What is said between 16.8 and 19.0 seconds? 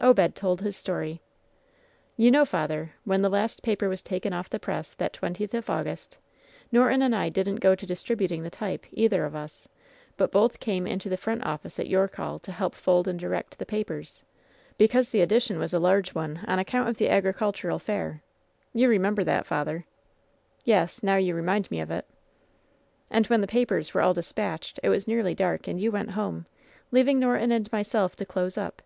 of the agricultural fair. You